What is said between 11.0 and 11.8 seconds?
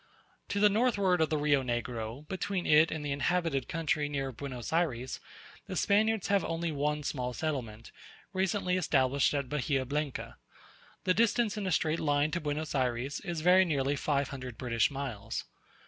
The distance in a